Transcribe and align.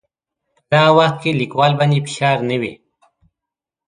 په 0.69 0.75
دغه 0.81 0.91
وخت 0.99 1.15
کې 1.23 1.37
لیکوال 1.41 1.71
باندې 1.79 2.03
فشار 2.05 2.37
نه 2.49 2.55
وي. 2.61 2.73